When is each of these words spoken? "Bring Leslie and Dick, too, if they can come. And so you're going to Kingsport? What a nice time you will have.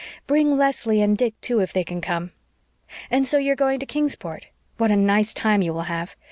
"Bring 0.25 0.57
Leslie 0.57 0.99
and 0.99 1.15
Dick, 1.15 1.39
too, 1.41 1.59
if 1.59 1.73
they 1.73 1.83
can 1.83 2.01
come. 2.01 2.31
And 3.11 3.27
so 3.27 3.37
you're 3.37 3.55
going 3.55 3.79
to 3.81 3.85
Kingsport? 3.85 4.47
What 4.77 4.89
a 4.89 4.95
nice 4.95 5.31
time 5.31 5.61
you 5.61 5.75
will 5.75 5.83
have. 5.93 6.15